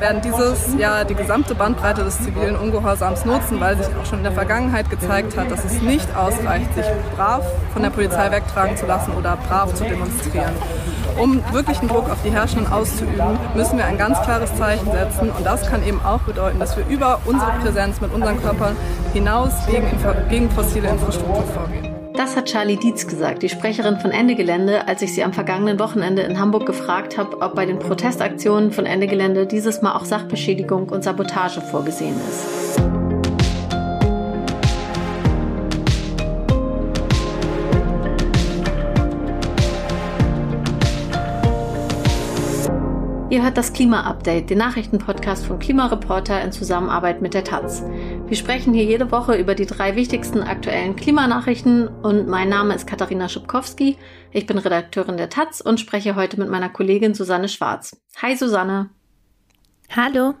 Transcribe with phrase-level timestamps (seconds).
[0.00, 4.24] werden dieses Jahr die gesamte Bandbreite des zivilen Ungehorsams nutzen, weil sich auch schon in
[4.24, 8.86] der Vergangenheit gezeigt hat, dass es nicht ausreicht, sich brav von der Polizei wegtragen zu
[8.86, 10.52] lassen oder brav zu demonstrieren.
[11.18, 15.44] Um wirklichen Druck auf die Herrschenden auszuüben, müssen wir ein ganz klares Zeichen setzen und
[15.44, 18.76] das kann eben auch bedeuten, dass wir über unsere Präsenz mit unseren Körpern
[19.12, 19.88] hinaus gegen,
[20.28, 21.91] gegen fossile Infrastruktur vorgehen.
[22.14, 25.78] Das hat Charlie Dietz gesagt, die Sprecherin von Ende Gelände, als ich sie am vergangenen
[25.78, 30.04] Wochenende in Hamburg gefragt habe, ob bei den Protestaktionen von Ende Gelände dieses Mal auch
[30.04, 32.82] Sachbeschädigung und Sabotage vorgesehen ist.
[43.32, 47.82] Ihr hört das Klima-Update, den Nachrichtenpodcast von Klimareporter in Zusammenarbeit mit der Taz.
[48.32, 52.86] Wir sprechen hier jede Woche über die drei wichtigsten aktuellen Klimanachrichten und mein Name ist
[52.86, 53.98] Katharina Schubkowski.
[54.30, 57.94] Ich bin Redakteurin der Taz und spreche heute mit meiner Kollegin Susanne Schwarz.
[58.22, 58.88] Hi Susanne.
[59.90, 60.32] Hallo.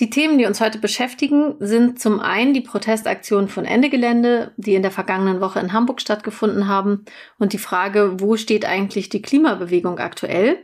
[0.00, 4.74] Die Themen, die uns heute beschäftigen, sind zum einen die Protestaktionen von Ende Gelände, die
[4.74, 7.04] in der vergangenen Woche in Hamburg stattgefunden haben,
[7.38, 10.58] und die Frage, wo steht eigentlich die Klimabewegung aktuell?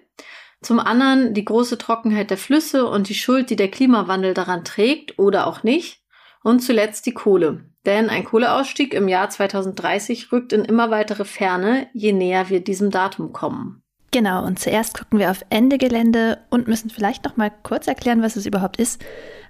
[0.61, 5.19] Zum anderen die große Trockenheit der Flüsse und die Schuld, die der Klimawandel daran trägt
[5.19, 6.03] oder auch nicht.
[6.43, 7.65] Und zuletzt die Kohle.
[7.85, 12.91] Denn ein Kohleausstieg im Jahr 2030 rückt in immer weitere Ferne, je näher wir diesem
[12.91, 13.83] Datum kommen.
[14.11, 18.23] Genau, und zuerst gucken wir auf Ende Gelände und müssen vielleicht noch mal kurz erklären,
[18.23, 19.05] was es überhaupt ist.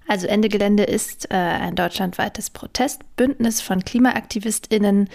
[0.08, 5.08] Also Ende Gelände ist äh, ein deutschlandweites Protestbündnis von KlimaaktivistInnen,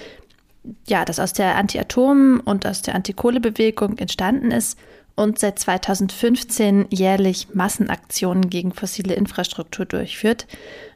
[0.87, 4.77] ja, das aus der Anti-Atom- und aus der Anti-Kohle-Bewegung entstanden ist
[5.15, 10.47] und seit 2015 jährlich Massenaktionen gegen fossile Infrastruktur durchführt.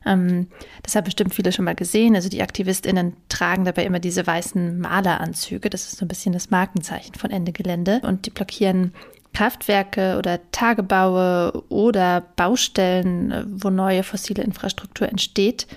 [0.05, 0.47] Ähm,
[0.81, 2.15] das haben bestimmt viele schon mal gesehen.
[2.15, 5.69] Also die AktivistInnen tragen dabei immer diese weißen Maleranzüge.
[5.69, 8.01] Das ist so ein bisschen das Markenzeichen von Ende Gelände.
[8.03, 8.93] Und die blockieren
[9.35, 15.67] Kraftwerke oder Tagebaue oder Baustellen, wo neue fossile Infrastruktur entsteht.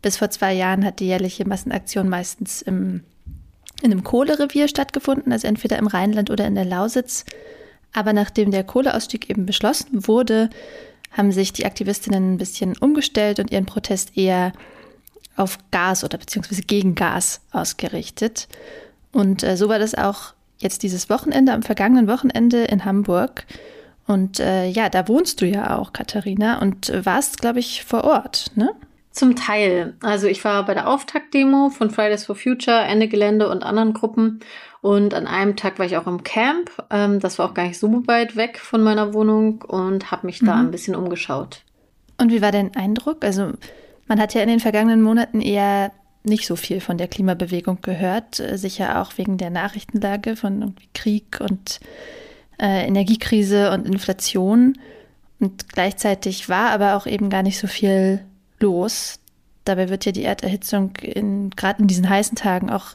[0.00, 3.02] Bis vor zwei Jahren hat die jährliche Massenaktion meistens im,
[3.82, 7.24] in einem Kohlerevier stattgefunden, also entweder im Rheinland oder in der Lausitz.
[7.92, 10.50] Aber nachdem der Kohleausstieg eben beschlossen wurde,
[11.10, 14.52] haben sich die Aktivistinnen ein bisschen umgestellt und ihren Protest eher
[15.36, 18.48] auf Gas oder beziehungsweise gegen Gas ausgerichtet.
[19.12, 23.46] Und äh, so war das auch jetzt dieses Wochenende, am vergangenen Wochenende in Hamburg.
[24.06, 28.52] Und äh, ja, da wohnst du ja auch, Katharina, und warst, glaube ich, vor Ort,
[28.54, 28.70] ne?
[29.12, 29.94] Zum Teil.
[30.02, 34.40] Also ich war bei der Auftaktdemo von Fridays for Future, Ende Gelände und anderen Gruppen
[34.82, 36.70] und an einem Tag war ich auch im Camp.
[36.90, 40.40] Ähm, das war auch gar nicht so weit weg von meiner Wohnung und habe mich
[40.40, 40.46] mhm.
[40.46, 41.62] da ein bisschen umgeschaut.
[42.18, 43.24] Und wie war dein Eindruck?
[43.24, 43.52] Also
[44.06, 45.92] man hat ja in den vergangenen Monaten eher
[46.22, 51.38] nicht so viel von der Klimabewegung gehört, äh, sicher auch wegen der Nachrichtenlage von Krieg
[51.40, 51.80] und
[52.60, 54.78] äh, Energiekrise und Inflation.
[55.38, 58.24] Und gleichzeitig war aber auch eben gar nicht so viel
[58.58, 59.18] los.
[59.64, 62.94] Dabei wird ja die Erderhitzung gerade in diesen heißen Tagen auch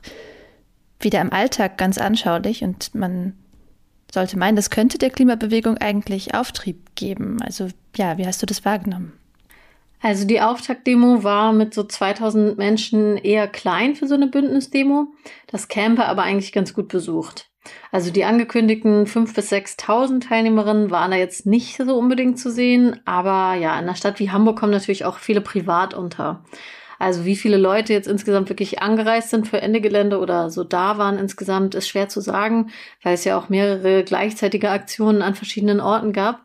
[1.05, 3.33] wieder im Alltag ganz anschaulich und man
[4.11, 7.41] sollte meinen, das könnte der Klimabewegung eigentlich Auftrieb geben.
[7.41, 9.13] Also ja, wie hast du das wahrgenommen?
[10.01, 15.07] Also die Auftaktdemo war mit so 2000 Menschen eher klein für so eine Bündnisdemo.
[15.47, 17.49] Das Camper aber eigentlich ganz gut besucht.
[17.91, 22.99] Also die angekündigten 5.000 bis 6.000 Teilnehmerinnen waren da jetzt nicht so unbedingt zu sehen.
[23.05, 26.43] Aber ja, in einer Stadt wie Hamburg kommen natürlich auch viele privat unter.
[26.99, 30.97] Also wie viele Leute jetzt insgesamt wirklich angereist sind für Ende Gelände oder so da
[30.97, 32.71] waren insgesamt, ist schwer zu sagen,
[33.03, 36.41] weil es ja auch mehrere gleichzeitige Aktionen an verschiedenen Orten gab.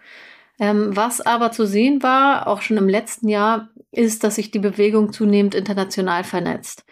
[0.58, 4.58] Ähm, was aber zu sehen war, auch schon im letzten Jahr, ist, dass sich die
[4.58, 6.84] Bewegung zunehmend international vernetzt.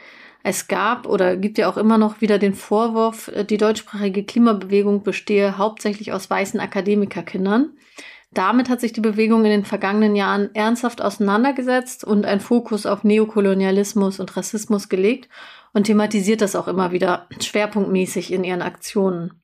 [0.43, 5.03] Es gab oder gibt ja auch immer noch wieder den Vorwurf, äh, die deutschsprachige Klimabewegung
[5.03, 7.71] bestehe hauptsächlich aus weißen Akademikerkindern.
[8.31, 13.03] Damit hat sich die Bewegung in den vergangenen Jahren ernsthaft auseinandergesetzt und einen Fokus auf
[13.03, 15.29] Neokolonialismus und Rassismus gelegt
[15.73, 19.43] und thematisiert das auch immer wieder schwerpunktmäßig in ihren Aktionen.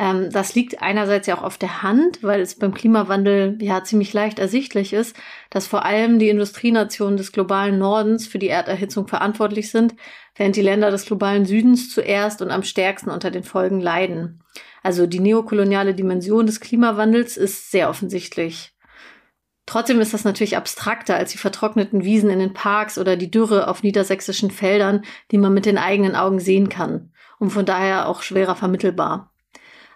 [0.00, 4.12] Ähm, das liegt einerseits ja auch auf der Hand, weil es beim Klimawandel ja ziemlich
[4.12, 5.16] leicht ersichtlich ist,
[5.50, 9.94] dass vor allem die Industrienationen des globalen Nordens für die Erderhitzung verantwortlich sind,
[10.36, 14.42] während die Länder des globalen Südens zuerst und am stärksten unter den Folgen leiden.
[14.82, 18.74] Also die neokoloniale Dimension des Klimawandels ist sehr offensichtlich.
[19.66, 23.68] Trotzdem ist das natürlich abstrakter als die vertrockneten Wiesen in den Parks oder die Dürre
[23.68, 28.22] auf niedersächsischen Feldern, die man mit den eigenen Augen sehen kann und von daher auch
[28.22, 29.30] schwerer vermittelbar.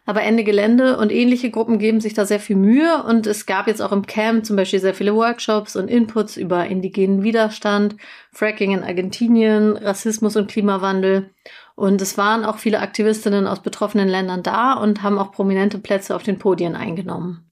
[0.05, 3.69] Aber Ende Gelände und ähnliche Gruppen geben sich da sehr viel Mühe und es gab
[3.69, 7.97] jetzt auch im Camp zum Beispiel sehr viele Workshops und Inputs über indigenen Widerstand,
[8.33, 11.31] Fracking in Argentinien, Rassismus und Klimawandel
[11.77, 16.17] und es waren auch viele Aktivistinnen aus betroffenen Ländern da und haben auch prominente Plätze
[16.17, 17.49] auf den Podien eingenommen.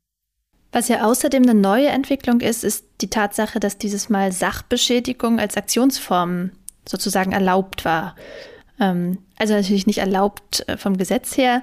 [0.73, 5.57] Was ja außerdem eine neue Entwicklung ist, ist die Tatsache, dass dieses Mal Sachbeschädigung als
[5.57, 6.51] Aktionsform
[6.89, 8.15] sozusagen erlaubt war.
[8.79, 11.63] Ähm, also natürlich nicht erlaubt äh, vom Gesetz her,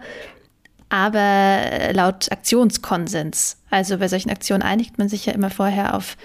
[0.89, 3.57] aber laut Aktionskonsens.
[3.69, 6.17] Also bei solchen Aktionen einigt man sich ja immer vorher auf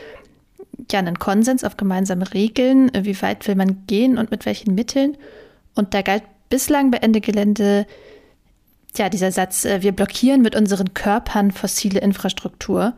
[0.90, 5.16] ja, einen Konsens, auf gemeinsame Regeln, wie weit will man gehen und mit welchen Mitteln.
[5.74, 7.86] Und da galt bislang bei Ende Gelände
[8.96, 12.94] ja, dieser Satz, äh, wir blockieren mit unseren Körpern fossile Infrastruktur.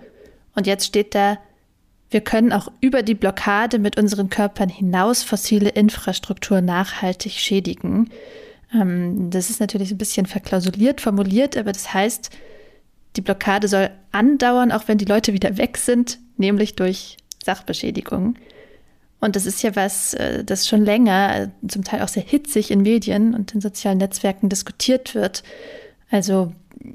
[0.55, 1.39] Und jetzt steht da,
[2.11, 8.11] wir können auch über die Blockade mit unseren Körpern hinaus fossile Infrastruktur nachhaltig schädigen.
[8.75, 12.31] Ähm, das ist natürlich ein bisschen verklausuliert formuliert, aber das heißt,
[13.17, 18.37] die Blockade soll andauern, auch wenn die Leute wieder weg sind, nämlich durch Sachbeschädigung.
[19.21, 22.71] Und das ist ja was, äh, das schon länger, äh, zum Teil auch sehr hitzig
[22.71, 25.43] in Medien und in sozialen Netzwerken diskutiert wird.
[26.11, 26.53] Also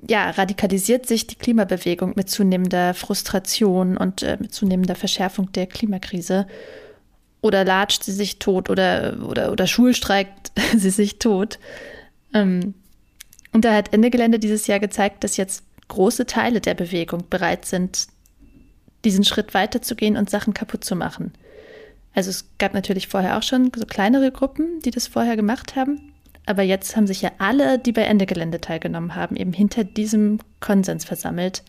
[0.07, 6.45] ja, radikalisiert sich die Klimabewegung mit zunehmender Frustration und äh, mit zunehmender Verschärfung der Klimakrise.
[7.41, 11.59] Oder latscht sie sich tot oder, oder, oder schulstreikt sie sich tot.
[12.33, 12.73] Ähm,
[13.51, 17.65] und da hat Ende Gelände dieses Jahr gezeigt, dass jetzt große Teile der Bewegung bereit
[17.65, 18.07] sind,
[19.03, 21.33] diesen Schritt weiterzugehen und Sachen kaputt zu machen.
[22.13, 26.13] Also es gab natürlich vorher auch schon so kleinere Gruppen, die das vorher gemacht haben.
[26.45, 30.39] Aber jetzt haben sich ja alle, die bei Ende Gelände teilgenommen haben, eben hinter diesem
[30.59, 31.63] Konsens versammelt,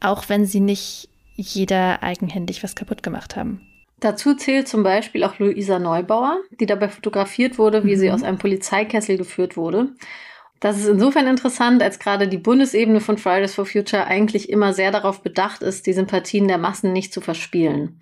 [0.00, 3.60] auch wenn sie nicht jeder eigenhändig was kaputt gemacht haben.
[4.00, 8.00] Dazu zählt zum Beispiel auch Luisa Neubauer, die dabei fotografiert wurde, wie mhm.
[8.00, 9.94] sie aus einem Polizeikessel geführt wurde.
[10.60, 14.90] Das ist insofern interessant, als gerade die Bundesebene von Fridays for Future eigentlich immer sehr
[14.90, 18.00] darauf bedacht ist, die Sympathien der Massen nicht zu verspielen.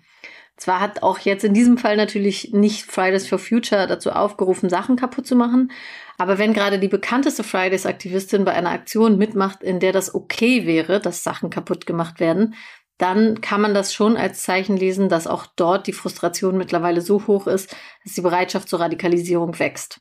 [0.55, 4.95] Zwar hat auch jetzt in diesem Fall natürlich nicht Fridays for Future dazu aufgerufen, Sachen
[4.95, 5.71] kaputt zu machen,
[6.17, 10.99] aber wenn gerade die bekannteste Fridays-Aktivistin bei einer Aktion mitmacht, in der das okay wäre,
[10.99, 12.53] dass Sachen kaputt gemacht werden,
[12.97, 17.25] dann kann man das schon als Zeichen lesen, dass auch dort die Frustration mittlerweile so
[17.27, 19.99] hoch ist, dass die Bereitschaft zur Radikalisierung wächst.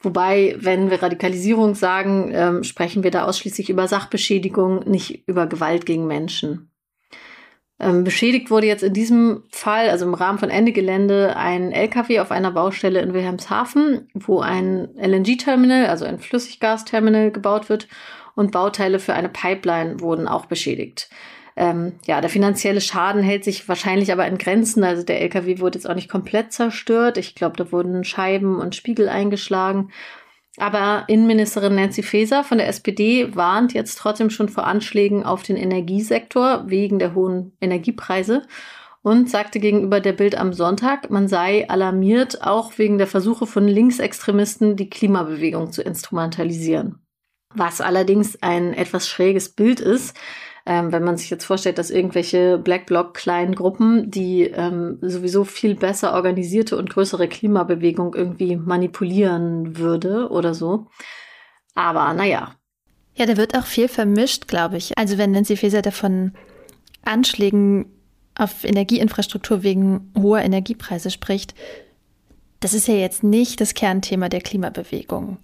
[0.00, 5.86] Wobei, wenn wir Radikalisierung sagen, ähm, sprechen wir da ausschließlich über Sachbeschädigung, nicht über Gewalt
[5.86, 6.70] gegen Menschen.
[7.80, 12.20] Ähm, beschädigt wurde jetzt in diesem Fall, also im Rahmen von Ende Gelände, ein LKW
[12.20, 17.86] auf einer Baustelle in Wilhelmshaven, wo ein LNG-Terminal, also ein Flüssiggasterminal gebaut wird
[18.34, 21.08] und Bauteile für eine Pipeline wurden auch beschädigt.
[21.60, 24.84] Ähm, ja, der finanzielle Schaden hält sich wahrscheinlich aber in Grenzen.
[24.84, 27.18] Also der LKW wurde jetzt auch nicht komplett zerstört.
[27.18, 29.90] Ich glaube, da wurden Scheiben und Spiegel eingeschlagen.
[30.58, 35.56] Aber Innenministerin Nancy Faeser von der SPD warnt jetzt trotzdem schon vor Anschlägen auf den
[35.56, 38.46] Energiesektor wegen der hohen Energiepreise
[39.02, 43.66] und sagte gegenüber der Bild am Sonntag, man sei alarmiert, auch wegen der Versuche von
[43.66, 47.00] Linksextremisten, die Klimabewegung zu instrumentalisieren.
[47.52, 50.16] Was allerdings ein etwas schräges Bild ist,
[50.68, 55.44] ähm, wenn man sich jetzt vorstellt, dass irgendwelche Black Bloc kleinen Gruppen, die ähm, sowieso
[55.44, 60.86] viel besser organisierte und größere Klimabewegung irgendwie manipulieren würde oder so.
[61.74, 62.54] Aber naja.
[63.14, 64.96] Ja, da wird auch viel vermischt, glaube ich.
[64.98, 66.32] Also wenn Nancy Faeser davon
[67.02, 67.86] Anschlägen
[68.36, 71.54] auf Energieinfrastruktur wegen hoher Energiepreise spricht,
[72.60, 75.38] das ist ja jetzt nicht das Kernthema der Klimabewegung.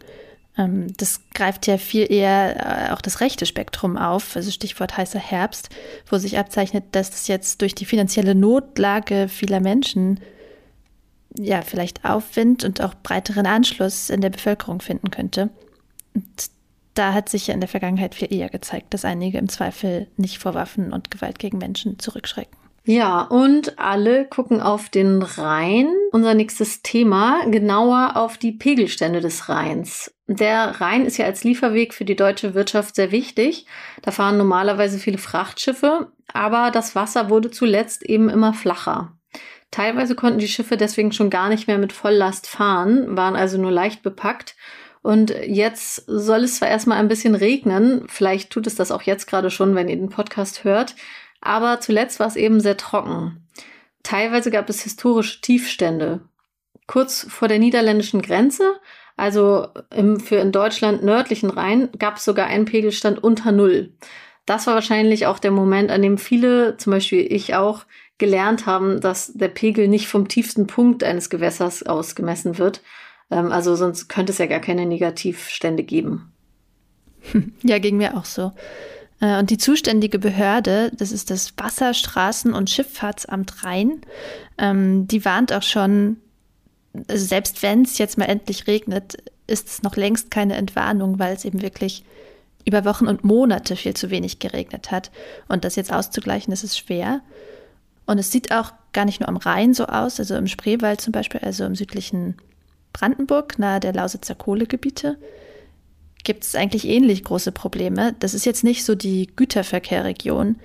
[0.56, 5.18] Ähm, das greift ja viel eher äh, auch das rechte Spektrum auf, also Stichwort heißer
[5.18, 5.70] Herbst,
[6.08, 10.20] wo sich abzeichnet, dass es jetzt durch die finanzielle Notlage vieler Menschen
[11.36, 15.50] ja vielleicht Aufwind und auch breiteren Anschluss in der Bevölkerung finden könnte.
[16.14, 16.50] Und
[16.94, 20.38] da hat sich ja in der Vergangenheit viel eher gezeigt, dass einige im Zweifel nicht
[20.38, 22.56] vor Waffen und Gewalt gegen Menschen zurückschrecken.
[22.86, 25.88] Ja, und alle gucken auf den Rhein.
[26.12, 30.14] Unser nächstes Thema, genauer auf die Pegelstände des Rheins.
[30.26, 33.66] Der Rhein ist ja als Lieferweg für die deutsche Wirtschaft sehr wichtig.
[34.02, 39.16] Da fahren normalerweise viele Frachtschiffe, aber das Wasser wurde zuletzt eben immer flacher.
[39.70, 43.72] Teilweise konnten die Schiffe deswegen schon gar nicht mehr mit Volllast fahren, waren also nur
[43.72, 44.56] leicht bepackt.
[45.02, 49.26] Und jetzt soll es zwar erstmal ein bisschen regnen, vielleicht tut es das auch jetzt
[49.26, 50.94] gerade schon, wenn ihr den Podcast hört,
[51.44, 53.46] aber zuletzt war es eben sehr trocken.
[54.02, 56.20] Teilweise gab es historische Tiefstände.
[56.86, 58.74] Kurz vor der niederländischen Grenze,
[59.16, 63.92] also im für in Deutschland nördlichen Rhein, gab es sogar einen Pegelstand unter Null.
[64.46, 67.86] Das war wahrscheinlich auch der Moment, an dem viele, zum Beispiel ich auch,
[68.18, 72.82] gelernt haben, dass der Pegel nicht vom tiefsten Punkt eines Gewässers aus gemessen wird.
[73.30, 76.30] Ähm, also sonst könnte es ja gar keine Negativstände geben.
[77.62, 78.52] Ja, ging mir auch so.
[79.24, 84.02] Äh, und die zuständige Behörde, das ist das Wasserstraßen- und Schifffahrtsamt Rhein,
[84.58, 86.18] ähm, die warnt auch schon,
[87.08, 89.16] also selbst wenn es jetzt mal endlich regnet,
[89.46, 92.04] ist es noch längst keine Entwarnung, weil es eben wirklich
[92.66, 95.10] über Wochen und Monate viel zu wenig geregnet hat.
[95.48, 97.20] Und das jetzt auszugleichen, das ist schwer.
[98.06, 101.12] Und es sieht auch gar nicht nur am Rhein so aus, also im Spreewald zum
[101.12, 102.36] Beispiel, also im südlichen
[102.92, 105.18] Brandenburg, nahe der Lausitzer Kohlegebiete,
[106.24, 108.14] gibt es eigentlich ähnlich große Probleme.
[108.18, 110.56] Das ist jetzt nicht so die Güterverkehrregion,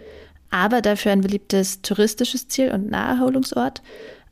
[0.49, 3.81] aber dafür ein beliebtes touristisches Ziel und Naherholungsort.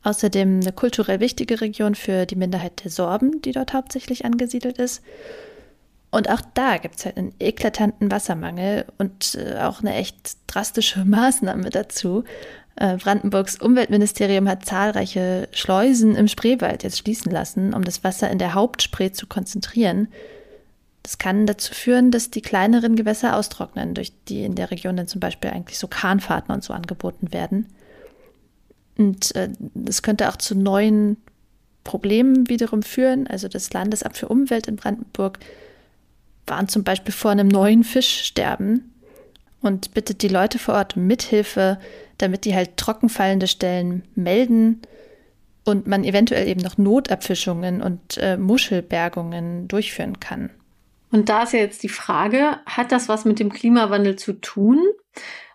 [0.02, 5.02] Außerdem eine kulturell wichtige Region für die Minderheit der Sorben, die dort hauptsächlich angesiedelt ist.
[6.10, 11.04] Und auch da gibt es halt einen eklatanten Wassermangel und äh, auch eine echt drastische
[11.04, 12.24] Maßnahme dazu.
[12.76, 18.38] Äh, Brandenburgs Umweltministerium hat zahlreiche Schleusen im Spreewald jetzt schließen lassen, um das Wasser in
[18.38, 20.08] der Hauptspree zu konzentrieren.
[21.08, 25.08] Das kann dazu führen, dass die kleineren Gewässer austrocknen, durch die in der Region dann
[25.08, 27.66] zum Beispiel eigentlich so Kahnfahrten und so angeboten werden.
[28.98, 31.16] Und äh, das könnte auch zu neuen
[31.82, 33.26] Problemen wiederum führen.
[33.26, 35.38] Also das Landesamt für Umwelt in Brandenburg
[36.46, 38.92] warnt zum Beispiel vor einem neuen Fischsterben
[39.62, 41.78] und bittet die Leute vor Ort um Mithilfe,
[42.18, 44.82] damit die halt trockenfallende Stellen melden
[45.64, 50.50] und man eventuell eben noch Notabfischungen und äh, Muschelbergungen durchführen kann.
[51.10, 54.80] Und da ist ja jetzt die Frage, hat das was mit dem Klimawandel zu tun?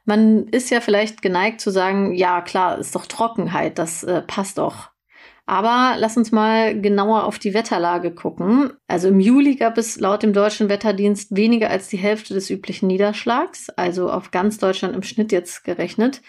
[0.06, 4.58] Man ist ja vielleicht geneigt zu sagen, ja klar, ist doch Trockenheit, das äh, passt
[4.58, 4.94] doch.
[5.46, 8.72] Aber lass uns mal genauer auf die Wetterlage gucken.
[8.88, 12.88] Also im Juli gab es laut dem deutschen Wetterdienst weniger als die Hälfte des üblichen
[12.88, 16.22] Niederschlags, also auf ganz Deutschland im Schnitt jetzt gerechnet.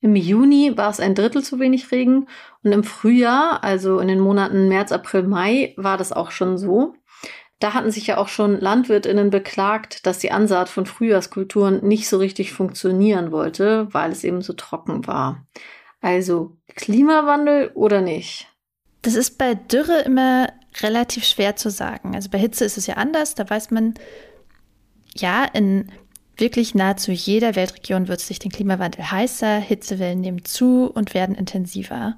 [0.00, 2.26] Im Juni war es ein Drittel zu wenig Regen
[2.64, 6.94] und im Frühjahr, also in den Monaten März, April, Mai, war das auch schon so.
[7.62, 12.18] Da hatten sich ja auch schon Landwirtinnen beklagt, dass die Ansaat von Frühjahrskulturen nicht so
[12.18, 15.46] richtig funktionieren wollte, weil es eben so trocken war.
[16.00, 18.48] Also Klimawandel oder nicht?
[19.02, 20.48] Das ist bei Dürre immer
[20.80, 22.16] relativ schwer zu sagen.
[22.16, 23.36] Also bei Hitze ist es ja anders.
[23.36, 23.94] Da weiß man,
[25.14, 25.92] ja, in
[26.36, 32.16] wirklich nahezu jeder Weltregion wird sich den Klimawandel heißer, Hitzewellen nehmen zu und werden intensiver.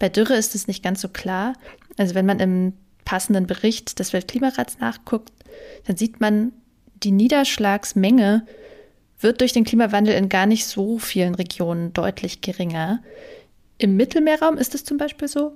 [0.00, 1.52] Bei Dürre ist es nicht ganz so klar.
[1.96, 2.72] Also wenn man im
[3.04, 5.32] passenden Bericht des Weltklimarats nachguckt,
[5.86, 6.52] dann sieht man,
[7.02, 8.46] die Niederschlagsmenge
[9.20, 13.00] wird durch den Klimawandel in gar nicht so vielen Regionen deutlich geringer.
[13.78, 15.52] Im Mittelmeerraum ist es zum Beispiel so,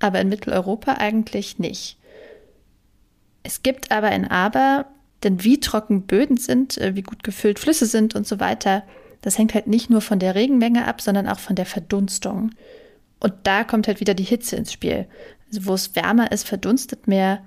[0.00, 1.98] aber in Mitteleuropa eigentlich nicht.
[3.42, 4.86] Es gibt aber ein Aber,
[5.22, 8.82] denn wie trocken Böden sind, äh, wie gut gefüllt Flüsse sind und so weiter,
[9.22, 12.50] das hängt halt nicht nur von der Regenmenge ab, sondern auch von der Verdunstung.
[13.18, 15.06] Und da kommt halt wieder die Hitze ins Spiel.
[15.48, 17.42] Also wo es wärmer ist, verdunstet mehr.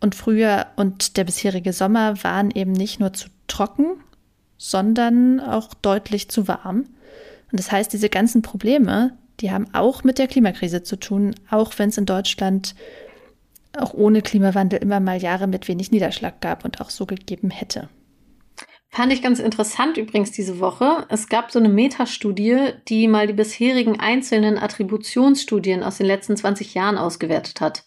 [0.00, 4.02] Und Frühjahr und der bisherige Sommer waren eben nicht nur zu trocken,
[4.58, 6.86] sondern auch deutlich zu warm.
[7.50, 11.78] Und das heißt, diese ganzen Probleme, die haben auch mit der Klimakrise zu tun, auch
[11.78, 12.74] wenn es in Deutschland
[13.76, 17.88] auch ohne Klimawandel immer mal Jahre mit wenig Niederschlag gab und auch so gegeben hätte.
[18.94, 21.06] Fand ich ganz interessant übrigens diese Woche.
[21.08, 26.74] Es gab so eine Metastudie, die mal die bisherigen einzelnen Attributionsstudien aus den letzten 20
[26.74, 27.84] Jahren ausgewertet hat.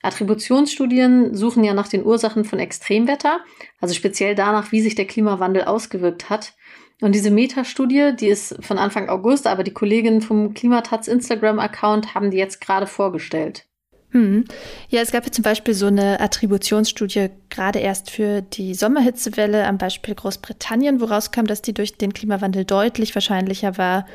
[0.00, 3.40] Attributionsstudien suchen ja nach den Ursachen von Extremwetter,
[3.82, 6.54] also speziell danach, wie sich der Klimawandel ausgewirkt hat.
[7.02, 12.30] Und diese Metastudie, die ist von Anfang August, aber die Kolleginnen vom Klimatats Instagram-Account haben
[12.30, 13.66] die jetzt gerade vorgestellt.
[14.12, 14.44] Hm.
[14.88, 19.78] Ja, es gab ja zum Beispiel so eine Attributionsstudie gerade erst für die Sommerhitzewelle am
[19.78, 24.06] Beispiel Großbritannien, wo rauskam, dass die durch den Klimawandel deutlich wahrscheinlicher war.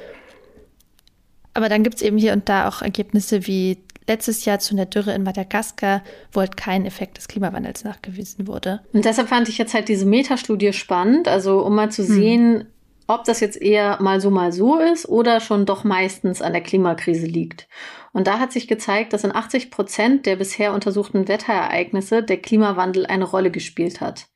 [1.54, 4.86] Aber dann gibt es eben hier und da auch Ergebnisse wie letztes Jahr zu einer
[4.86, 8.82] Dürre in Madagaskar, wo halt kein Effekt des Klimawandels nachgewiesen wurde.
[8.94, 12.14] Und deshalb fand ich jetzt halt diese Metastudie spannend, also um mal zu hm.
[12.14, 12.66] sehen,
[13.08, 16.64] ob das jetzt eher mal so, mal so ist oder schon doch meistens an der
[16.64, 17.68] Klimakrise liegt.
[18.14, 23.06] Und da hat sich gezeigt, dass in 80 Prozent der bisher untersuchten Wetterereignisse der Klimawandel
[23.06, 24.28] eine Rolle gespielt hat.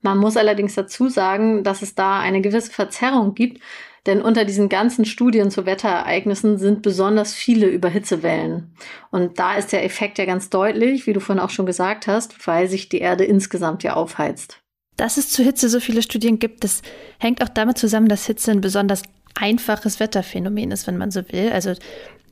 [0.00, 3.60] Man muss allerdings dazu sagen, dass es da eine gewisse Verzerrung gibt,
[4.06, 8.76] denn unter diesen ganzen Studien zu Wetterereignissen sind besonders viele über Hitzewellen.
[9.10, 12.46] Und da ist der Effekt ja ganz deutlich, wie du vorhin auch schon gesagt hast,
[12.46, 14.62] weil sich die Erde insgesamt ja aufheizt.
[14.96, 16.82] Dass es zu Hitze so viele Studien gibt, das
[17.18, 19.02] hängt auch damit zusammen, dass Hitze ein besonders
[19.34, 21.50] einfaches Wetterphänomen ist, wenn man so will.
[21.52, 21.74] Also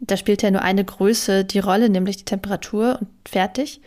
[0.01, 3.81] da spielt ja nur eine Größe die Rolle, nämlich die Temperatur und fertig.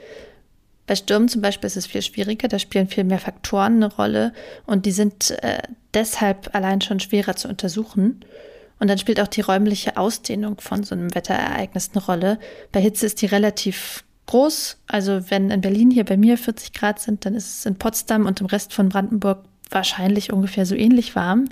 [0.86, 4.34] Bei Stürmen zum Beispiel ist es viel schwieriger, da spielen viel mehr Faktoren eine Rolle
[4.66, 5.62] und die sind äh,
[5.94, 8.24] deshalb allein schon schwerer zu untersuchen.
[8.80, 12.40] Und dann spielt auch die räumliche Ausdehnung von so einem Wetterereignis eine Rolle.
[12.72, 14.78] Bei Hitze ist die relativ groß.
[14.88, 18.26] Also wenn in Berlin hier bei mir 40 Grad sind, dann ist es in Potsdam
[18.26, 21.50] und im Rest von Brandenburg wahrscheinlich ungefähr so ähnlich warm.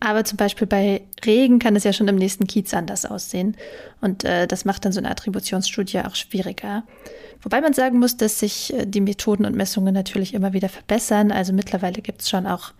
[0.00, 3.56] Aber zum Beispiel bei Regen kann es ja schon im nächsten Kiez anders aussehen.
[4.00, 6.84] Und äh, das macht dann so eine Attributionsstudie auch schwieriger.
[7.40, 11.32] Wobei man sagen muss, dass sich äh, die Methoden und Messungen natürlich immer wieder verbessern.
[11.32, 12.72] Also mittlerweile gibt es schon auch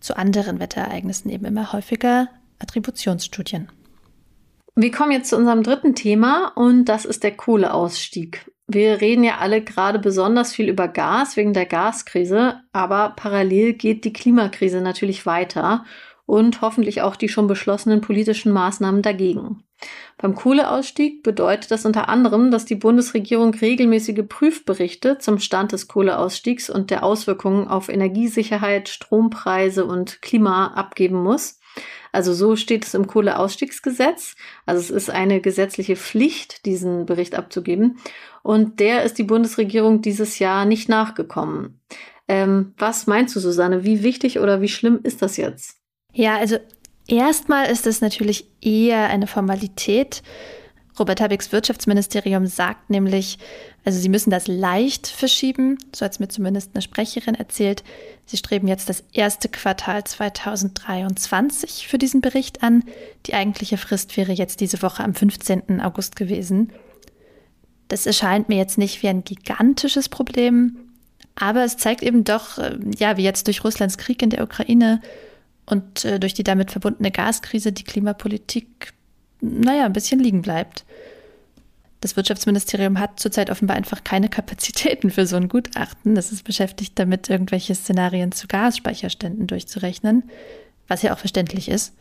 [0.00, 2.28] zu anderen Wetterereignissen eben immer häufiger
[2.60, 3.68] Attributionsstudien.
[4.76, 8.50] Wir kommen jetzt zu unserem dritten Thema und das ist der Kohleausstieg.
[8.66, 14.04] Wir reden ja alle gerade besonders viel über Gas wegen der Gaskrise, aber parallel geht
[14.04, 15.84] die Klimakrise natürlich weiter
[16.26, 19.62] und hoffentlich auch die schon beschlossenen politischen Maßnahmen dagegen.
[20.18, 26.68] Beim Kohleausstieg bedeutet das unter anderem, dass die Bundesregierung regelmäßige Prüfberichte zum Stand des Kohleausstiegs
[26.68, 31.60] und der Auswirkungen auf Energiesicherheit, Strompreise und Klima abgeben muss.
[32.14, 34.36] Also so steht es im Kohleausstiegsgesetz.
[34.66, 37.98] Also es ist eine gesetzliche Pflicht, diesen Bericht abzugeben.
[38.42, 41.80] Und der ist die Bundesregierung dieses Jahr nicht nachgekommen.
[42.28, 43.84] Ähm, was meinst du, Susanne?
[43.84, 45.78] Wie wichtig oder wie schlimm ist das jetzt?
[46.12, 46.56] Ja, also
[47.08, 50.22] erstmal ist es natürlich eher eine Formalität.
[50.98, 53.38] Robert Habecks Wirtschaftsministerium sagt nämlich,
[53.84, 57.82] also sie müssen das leicht verschieben, so hat es mir zumindest eine Sprecherin erzählt.
[58.26, 62.84] Sie streben jetzt das erste Quartal 2023 für diesen Bericht an.
[63.26, 65.80] Die eigentliche Frist wäre jetzt diese Woche am 15.
[65.80, 66.72] August gewesen.
[67.88, 70.78] Das erscheint mir jetzt nicht wie ein gigantisches Problem,
[71.34, 75.00] aber es zeigt eben doch, äh, ja, wie jetzt durch Russlands Krieg in der Ukraine
[75.66, 78.92] und äh, durch die damit verbundene Gaskrise die Klimapolitik,
[79.44, 80.84] naja, ein bisschen liegen bleibt.
[82.00, 86.14] Das Wirtschaftsministerium hat zurzeit offenbar einfach keine Kapazitäten für so ein Gutachten.
[86.14, 90.24] Das ist beschäftigt damit, irgendwelche Szenarien zu Gasspeicherständen durchzurechnen,
[90.86, 91.94] was ja auch verständlich ist.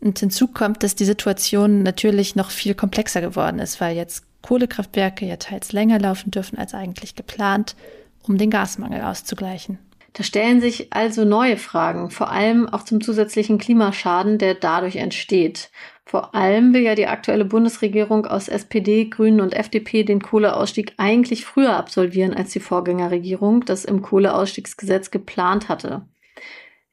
[0.00, 5.24] Und hinzu kommt, dass die Situation natürlich noch viel komplexer geworden ist, weil jetzt Kohlekraftwerke
[5.24, 7.76] ja teils länger laufen dürfen als eigentlich geplant,
[8.22, 9.78] um den Gasmangel auszugleichen.
[10.14, 15.70] Da stellen sich also neue Fragen, vor allem auch zum zusätzlichen Klimaschaden, der dadurch entsteht.
[16.04, 21.44] Vor allem will ja die aktuelle Bundesregierung aus SPD, Grünen und FDP den Kohleausstieg eigentlich
[21.44, 26.06] früher absolvieren als die Vorgängerregierung, das im Kohleausstiegsgesetz geplant hatte.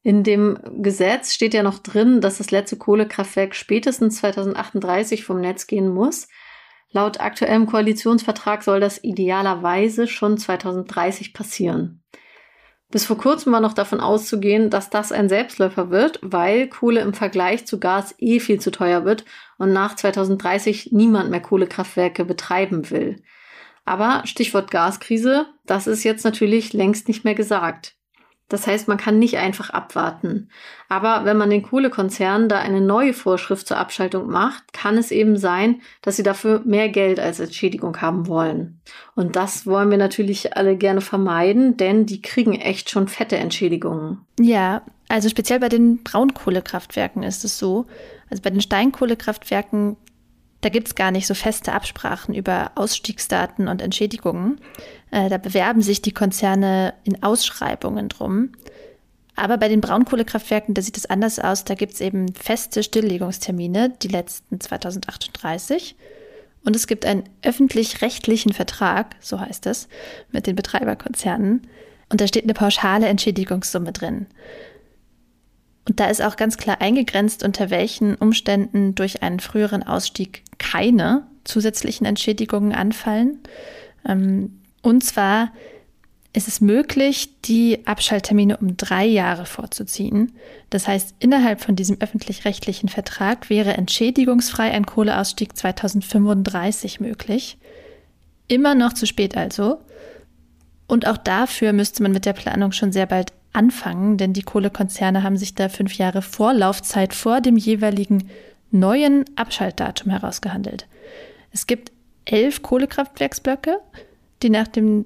[0.03, 5.67] In dem Gesetz steht ja noch drin, dass das letzte Kohlekraftwerk spätestens 2038 vom Netz
[5.67, 6.29] gehen muss.
[6.91, 12.03] Laut aktuellem Koalitionsvertrag soll das idealerweise schon 2030 passieren.
[12.91, 17.13] Bis vor kurzem war noch davon auszugehen, dass das ein Selbstläufer wird, weil Kohle im
[17.13, 19.25] Vergleich zu Gas eh viel zu teuer wird
[19.59, 23.21] und nach 2030 niemand mehr Kohlekraftwerke betreiben will.
[23.85, 27.95] Aber Stichwort Gaskrise, das ist jetzt natürlich längst nicht mehr gesagt.
[28.49, 30.49] Das heißt, man kann nicht einfach abwarten.
[30.89, 35.37] Aber wenn man den Kohlekonzernen da eine neue Vorschrift zur Abschaltung macht, kann es eben
[35.37, 38.81] sein, dass sie dafür mehr Geld als Entschädigung haben wollen.
[39.15, 44.25] Und das wollen wir natürlich alle gerne vermeiden, denn die kriegen echt schon fette Entschädigungen.
[44.39, 47.85] Ja, also speziell bei den Braunkohlekraftwerken ist es so.
[48.29, 49.95] Also bei den Steinkohlekraftwerken
[50.61, 54.59] da gibt es gar nicht so feste Absprachen über Ausstiegsdaten und Entschädigungen.
[55.11, 58.51] Äh, da bewerben sich die Konzerne in Ausschreibungen drum.
[59.35, 61.63] Aber bei den Braunkohlekraftwerken, da sieht es anders aus.
[61.63, 65.95] Da gibt es eben feste Stilllegungstermine, die letzten 2038.
[66.65, 69.87] Und es gibt einen öffentlich-rechtlichen Vertrag, so heißt es,
[70.31, 71.67] mit den Betreiberkonzernen.
[72.09, 74.27] Und da steht eine pauschale Entschädigungssumme drin.
[75.89, 81.25] Und da ist auch ganz klar eingegrenzt, unter welchen Umständen durch einen früheren Ausstieg keine
[81.45, 83.39] zusätzlichen Entschädigungen anfallen.
[84.07, 85.51] Ähm, und zwar
[86.31, 90.33] ist es möglich, die Abschalttermine um drei Jahre vorzuziehen.
[90.69, 97.57] Das heißt, innerhalb von diesem öffentlich-rechtlichen Vertrag wäre entschädigungsfrei ein Kohleausstieg 2035 möglich.
[98.47, 99.79] Immer noch zu spät also.
[100.87, 105.23] Und auch dafür müsste man mit der Planung schon sehr bald anfangen, denn die Kohlekonzerne
[105.23, 108.29] haben sich da fünf Jahre Vorlaufzeit vor dem jeweiligen
[108.71, 110.87] neuen Abschaltdatum herausgehandelt.
[111.51, 111.91] Es gibt
[112.25, 113.79] elf Kohlekraftwerksblöcke,
[114.43, 115.05] die nach dem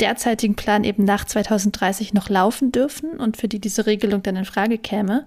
[0.00, 4.44] derzeitigen Plan eben nach 2030 noch laufen dürfen und für die diese Regelung dann in
[4.44, 5.26] Frage käme.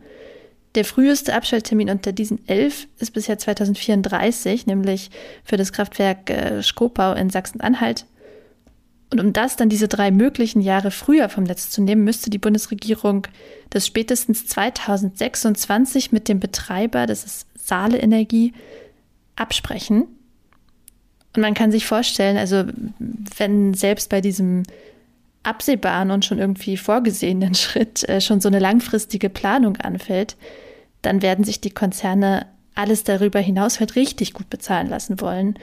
[0.75, 5.09] Der früheste Abschalttermin unter diesen elf ist bisher 2034, nämlich
[5.43, 8.05] für das Kraftwerk äh, Skopau in Sachsen-Anhalt
[9.11, 12.37] und um das dann diese drei möglichen Jahre früher vom Netz zu nehmen, müsste die
[12.37, 13.27] Bundesregierung
[13.69, 18.53] das spätestens 2026 mit dem Betreiber, das ist Saale Energie,
[19.35, 20.03] absprechen.
[21.35, 22.63] Und man kann sich vorstellen, also
[22.99, 24.63] wenn selbst bei diesem
[25.43, 30.37] absehbaren und schon irgendwie vorgesehenen Schritt äh, schon so eine langfristige Planung anfällt,
[31.01, 32.45] dann werden sich die Konzerne
[32.75, 35.57] alles darüber hinaus halt richtig gut bezahlen lassen wollen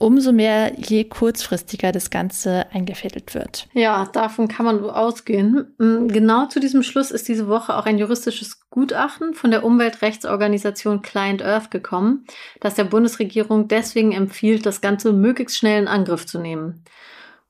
[0.00, 3.68] umso mehr, je kurzfristiger das Ganze eingefädelt wird.
[3.74, 5.74] Ja, davon kann man ausgehen.
[5.78, 11.02] Mm, genau zu diesem Schluss ist diese Woche auch ein juristisches Gutachten von der Umweltrechtsorganisation
[11.02, 12.24] Client Earth gekommen,
[12.60, 16.82] das der Bundesregierung deswegen empfiehlt, das Ganze möglichst schnell in Angriff zu nehmen.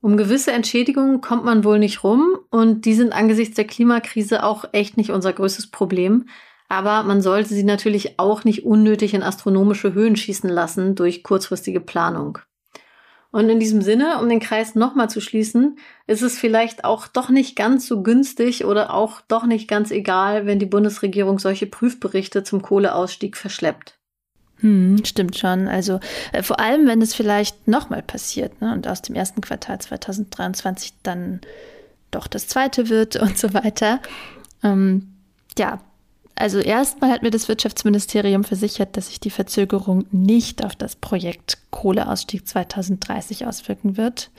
[0.01, 4.65] Um gewisse Entschädigungen kommt man wohl nicht rum und die sind angesichts der Klimakrise auch
[4.73, 6.25] echt nicht unser größtes Problem.
[6.71, 11.81] Aber man sollte sie natürlich auch nicht unnötig in astronomische Höhen schießen lassen durch kurzfristige
[11.81, 12.37] Planung.
[13.29, 17.27] Und in diesem Sinne, um den Kreis nochmal zu schließen, ist es vielleicht auch doch
[17.27, 22.43] nicht ganz so günstig oder auch doch nicht ganz egal, wenn die Bundesregierung solche Prüfberichte
[22.43, 23.99] zum Kohleausstieg verschleppt.
[24.61, 25.67] Hm, stimmt schon.
[25.67, 25.99] Also
[26.31, 30.93] äh, vor allem, wenn es vielleicht nochmal passiert ne, und aus dem ersten Quartal 2023
[31.03, 31.41] dann
[32.11, 33.99] doch das zweite wird und so weiter.
[34.63, 35.15] Ähm,
[35.57, 35.81] ja,
[36.41, 41.59] also erstmal hat mir das Wirtschaftsministerium versichert, dass sich die Verzögerung nicht auf das Projekt
[41.69, 44.31] Kohleausstieg 2030 auswirken wird.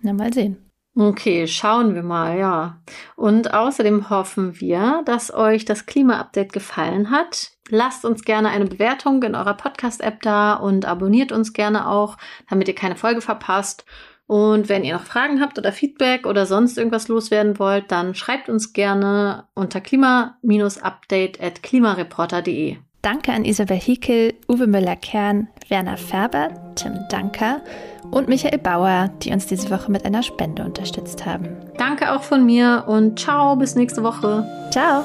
[0.00, 0.56] Na, mal sehen.
[0.94, 2.82] Okay, schauen wir mal, ja.
[3.16, 7.52] Und außerdem hoffen wir, dass euch das Klima-Update gefallen hat.
[7.70, 12.68] Lasst uns gerne eine Bewertung in eurer Podcast-App da und abonniert uns gerne auch, damit
[12.68, 13.86] ihr keine Folge verpasst.
[14.32, 18.48] Und wenn ihr noch Fragen habt oder Feedback oder sonst irgendwas loswerden wollt, dann schreibt
[18.48, 22.76] uns gerne unter klima-update at klimareporter.de.
[23.02, 27.60] Danke an Isabel Hickel, Uwe Müller-Kern, Werner Färber, Tim Danker
[28.10, 31.50] und Michael Bauer, die uns diese Woche mit einer Spende unterstützt haben.
[31.76, 34.48] Danke auch von mir und ciao, bis nächste Woche.
[34.70, 35.04] Ciao.